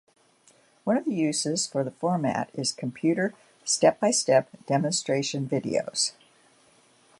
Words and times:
One 0.83 0.97
of 0.97 1.05
the 1.05 1.13
uses 1.13 1.67
for 1.67 1.83
the 1.83 1.91
format 1.91 2.49
is 2.55 2.71
computer 2.71 3.35
step-by-step 3.65 4.49
demonstration 4.65 5.47
videos. 5.47 6.13